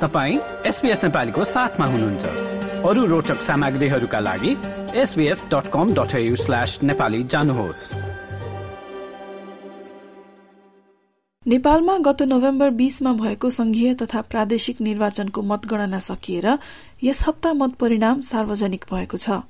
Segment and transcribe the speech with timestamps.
[0.00, 2.24] तपाईँ एसपिएस नेपालीको साथमा हुनुहुन्छ।
[2.84, 4.52] अरू रोचक सामग्रीहरूका लागि
[4.94, 5.66] एसबिएस डट
[7.32, 7.80] जानुहोस्।
[11.46, 16.46] नेपालमा गत नोभेम्बर बीसमा भएको संघीय तथा प्रादेशिक निर्वाचनको मतगणना सकिएर
[17.02, 19.40] यस हप्ता मत परिणाम सार्वजनिक भएको छ।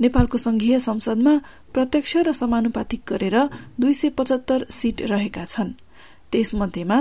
[0.00, 1.34] नेपालको संघीय संसदमा
[1.72, 3.36] प्रत्यक्ष र समानुपातिक गरेर
[3.80, 5.72] दुई सय पचहत्तर सीट रहेका छन्।
[6.32, 6.98] त्यसमध्येमा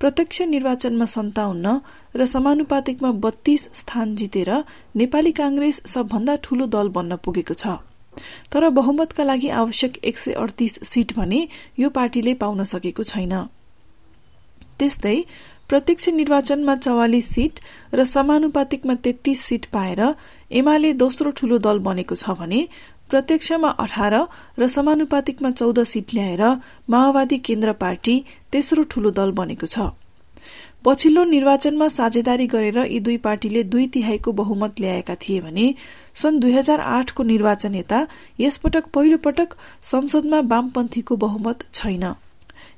[0.00, 1.66] प्रत्यक्ष निर्वाचनमा सन्ताउन्न
[2.14, 4.50] र समानुपातिकमा बत्तीस स्थान जितेर
[4.94, 7.82] नेपाली कांग्रेस सबभन्दा ठूलो दल बन्न पुगेको छ।
[8.50, 11.40] तर बहुमतका लागि आवश्यक एक सय अडतिस सीट भने
[11.78, 13.34] यो पार्टीले पाउन सकेको छैन।
[14.78, 15.16] त्यस्तै
[15.68, 17.54] प्रत्यक्ष निर्वाचनमा चौवालिस सीट
[17.94, 20.00] र समानुपातिकमा तेत्तीस सीट पाएर
[20.50, 22.60] एमाले दोस्रो ठूलो दल बनेको छ भने
[23.10, 24.14] प्रत्यक्षमा अठार
[24.58, 26.42] र समानुपातिकमा चौध सीट ल्याएर
[26.90, 28.14] माओवादी केन्द्र पार्टी
[28.52, 29.90] तेस्रो ठूलो दल बनेको छ।
[30.84, 35.66] पछिल्लो निर्वाचनमा साझेदारी गरेर यी दुई पार्टीले दुई तिहाईको बहुमत ल्याएका थिए भने
[36.14, 38.06] सन् दुई हजार आठको निर्वाचन यता
[38.40, 42.04] यसपटक पहिलो पटक संसदमा वामपन्थीको बहुमत छैन।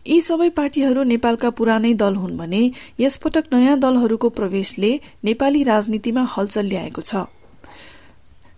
[0.07, 2.63] यी सबै पार्टीहरू नेपालका पुरानै दल हुन् भने
[3.01, 4.93] यसपटक नयाँ दलहरूको प्रवेशले
[5.25, 7.29] नेपाली राजनीतिमा हलचल ल्याएको छ।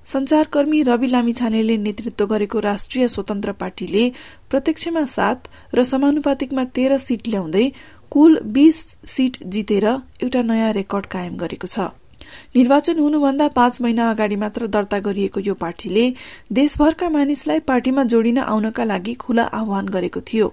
[0.07, 4.09] संचारकर्मी रवि लामिछानेले नेतृत्व गरेको राष्ट्रिय स्वतन्त्र पार्टीले
[4.51, 7.67] प्रत्यक्षमा सात र समानुपातिकमा तेह्र सीट ल्याउँदै
[8.11, 11.87] कुल बीस सीट जितेर एउटा नयाँ रेकर्ड कायम गरेको छ।
[12.57, 16.05] निर्वाचन हुनुभन्दा पाँच महिना अगाडि मात्र दर्ता गरिएको यो पार्टीले
[16.53, 20.49] देशभरका मानिसलाई पार्टीमा जोडिन आउनका लागि खुला आह्वान गरेको थियो।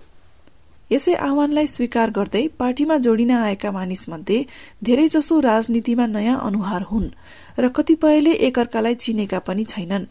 [0.91, 4.37] यसै आह्वानलाई स्वीकार गर्दै पार्टीमा जोडिन आएका मानिसमध्ये
[4.85, 7.09] धेरैजसो राजनीतिमा नयाँ अनुहार हुन्
[7.57, 10.05] र कतिपयले एकअर्कालाई चिनेका पनि छैनन्।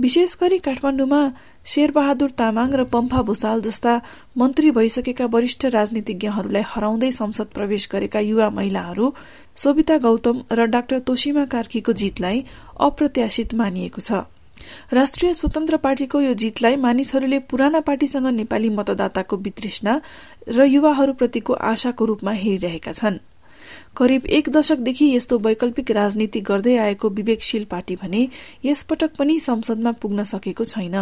[0.00, 1.20] विशेष गरी काठमाडौँमा
[1.66, 3.92] शेरबहादुर तामाङ र पम्फा भूषाल जस्ता
[4.40, 9.12] मन्त्री भइसकेका वरिष्ठ राजनीतिज्ञहरूलाई हराउँदै संसद प्रवेश गरेका युवा महिलाहरू
[9.56, 12.44] सोभिता गौतम र डाक्टर तोशिमा कार्कीको जितलाई
[12.80, 14.24] अप्रत्याशित मानिएको छ।
[14.92, 20.00] राष्ट्रिय स्वतन्त्र पार्टीको यो जितलाई मानिसहरूले पुराना पार्टीसँग नेपाली मतदाताको वितृष्णा
[20.48, 23.18] र युवाहरूप्रतिको आशाको रूपमा हेरिरहेका छन्।
[23.96, 28.28] करिब एक दशकदेखि यस्तो वैकल्पिक राजनीति गर्दै आएको विवेकशील पार्टी भने
[28.64, 30.96] यसपटक पनि संसदमा पुग्न सकेको छैन।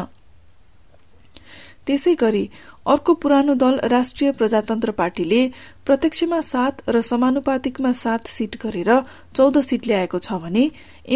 [1.88, 2.44] त्यसै गरी
[2.92, 5.40] अर्को पुरानो दल राष्ट्रिय प्रजातन्त्र पार्टीले
[5.86, 8.90] प्रत्यक्षमा सात र समानुपातिकमा सात सीट गरेर
[9.36, 10.64] चौध सीट ल्याएको छ भने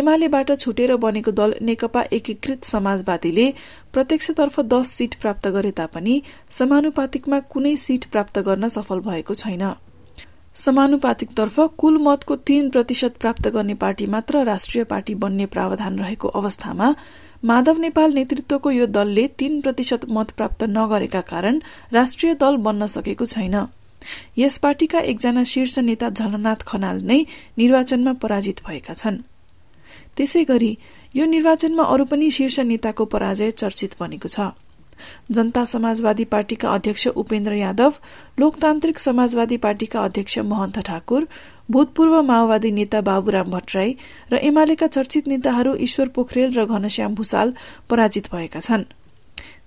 [0.00, 3.47] एमालेबाट छुटेर बनेको दल नेकपा एकीकृत समाजवादीले
[3.93, 6.21] प्रत्यक्षतर्फ दस सीट प्राप्त गरे तापनि
[6.59, 9.65] समानुपातिकमा कुनै सीट प्राप्त गर्न सफल भएको छैन।
[10.54, 16.94] समानुपातिकतर्फ कुल मतको तीन प्रतिशत प्राप्त गर्ने पार्टी मात्र राष्ट्रिय पार्टी बन्ने प्रावधान रहेको अवस्थामा
[17.44, 21.60] माधव नेपाल नेतृत्वको यो दलले तीन प्रतिशत मत प्राप्त नगरेका कारण
[21.92, 23.56] राष्ट्रिय दल बन्न सकेको छैन।
[24.38, 27.20] यस पार्टीका एकजना शीर्ष नेता झलनाथ खनाल नै
[27.58, 29.19] निर्वाचनमा पराजित भएका छन्।
[30.16, 30.76] त्यसै गरी
[31.16, 34.52] यो निर्वाचनमा अरू पनि शीर्ष नेताको पराजय चर्चित बनेको छ।
[35.30, 37.92] जनता समाजवादी पार्टीका अध्यक्ष उपेन्द्र यादव
[38.38, 41.26] लोकतान्त्रिक समाजवादी पार्टीका अध्यक्ष महन्त ठाकुर
[41.70, 43.97] भूतपूर्व माओवादी नेता बाबुराम भट्टराई
[44.32, 47.54] र एमालेका चर्चित नेताहरू ईश्वर पोखरेल र घनश्याम भूषाल
[47.91, 48.84] पराजित भएका छन्।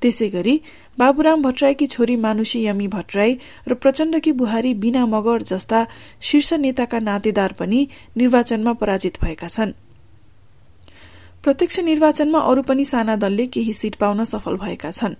[0.01, 0.55] त्यसै गरी
[0.97, 3.37] बाबुराम भट्टराईकी छोरी मानुषी यमी भट्टराई
[3.67, 5.85] र प्रचण्डकी बुहारी बीना मगर जस्ता
[6.21, 7.87] शीर्ष नेताका नातेदार पनि
[8.17, 9.73] निर्वाचनमा पराजित भएका छन्।
[11.45, 15.15] प्रत्यक्ष निर्वाचनमा अरू पनि साना दलले केही सीट पाउन सफल भएका छन्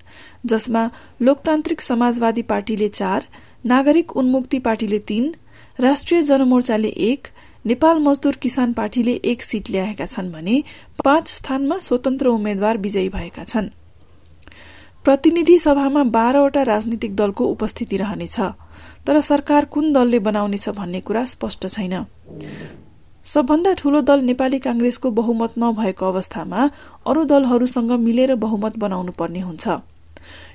[0.46, 0.82] जसमा
[1.22, 3.28] लोकतान्त्रिक समाजवादी पार्टीले चार
[3.66, 5.32] नागरिक उन्मुक्ति पार्टीले तीन
[5.80, 7.28] राष्ट्रिय जनमोर्चाले एक
[7.66, 10.64] नेपाल मजदूर किसान पार्टीले एक सीट ल्याएका छन् भने
[11.06, 13.70] पाँच स्थानमा स्वतन्त्र उम्मेद्वार विजयी भएका छन्।
[15.06, 18.40] प्रतिनिधि सभामा बाह्रवटा राजनीतिक दलको उपस्थिति रहनेछ
[19.08, 21.94] तर सरकार कुन दलले बनाउनेछ भन्ने कुरा स्पष्ट छैन।
[23.26, 26.64] सबभन्दा ठूलो दल नेपाली कांग्रेसको बहुमत नभएको अवस्थामा
[27.10, 29.66] अरू दलहरूसँग मिलेर बहुमत बनाउनु पर्ने हुन्छ।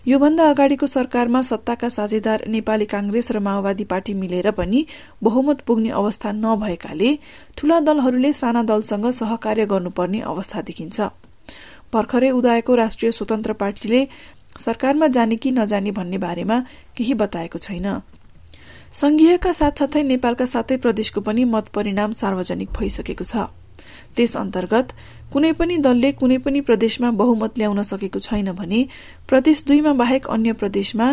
[0.06, 4.84] योभन्दा अगाडिको सरकारमा सत्ताका साझेदार नेपाली कांग्रेस र माओवादी पार्टी मिलेर पनि
[5.22, 7.10] बहुमत पुग्ने अवस्था नभएकाले
[7.58, 11.00] ठूला दलहरूले साना दलसँग सहकार्य गर्नुपर्ने अवस्था देखिन्छ।
[11.90, 14.06] भर्खरै उदाएको राष्ट्रिय स्वतन्त्र पार्टीले
[14.58, 16.60] सरकारमा जाने कि नजाने भन्ने बारेमा
[16.96, 17.86] केही बताएको छैन।
[18.94, 23.34] संघीयका साथसाथै नेपालका सातै प्रदेशको पनि मत परिणाम सार्वजनिक भइसकेको छ।
[24.16, 24.86] त्यस अन्तर्गत
[25.32, 28.80] कुनै पनि दलले कुनै पनि प्रदेशमा बहुमत ल्याउन सकेको छैन भने
[29.30, 31.06] प्रदेश दुईमा बाहेक अन्य प्रदेशमा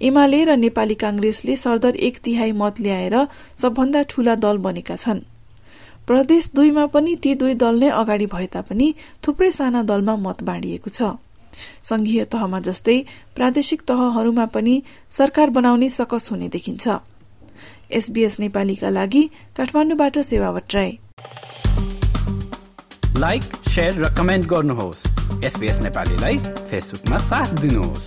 [0.00, 3.16] एमाले र नेपाली कांग्रेसले सरदर एक तिहाई मत ल्याएर
[3.62, 5.26] सबभन्दा ठूला दल बनेका छन्।
[6.06, 8.88] प्रदेश दुईमा पनि ती दुई दल नै अगाडि भए तापनि
[9.26, 11.18] थुप्रै साना दलमा मत बाँडिएको छ।
[11.82, 12.98] संघीय तहमा जस्तै
[13.34, 14.74] प्रादेशिक तहहरूमा पनि
[15.10, 16.86] सरकार बनाउने सकस हुने देखिन्छ।
[17.94, 19.22] एसबीएस नेपालीका लागि
[19.56, 20.98] काठमाडौँबाट सेवा भट्टराई
[23.18, 23.42] लाइक
[23.78, 25.04] र कमेन्ट गर्नुहोस्।
[25.44, 26.38] एसबीएस नेपालीलाई
[26.70, 28.06] फेसबुकमा साथ दिनुहोस्।